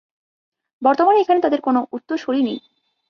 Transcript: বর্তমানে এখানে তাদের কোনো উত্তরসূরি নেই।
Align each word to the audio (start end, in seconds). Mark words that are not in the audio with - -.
বর্তমানে 0.81 1.17
এখানে 1.21 1.39
তাদের 1.41 1.61
কোনো 1.61 1.79
উত্তরসূরি 1.91 2.41
নেই। 2.43 2.59